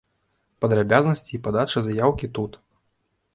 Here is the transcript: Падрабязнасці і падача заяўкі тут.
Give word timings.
Падрабязнасці 0.63 1.29
і 1.39 1.41
падача 1.49 1.79
заяўкі 1.89 2.31
тут. 2.39 2.59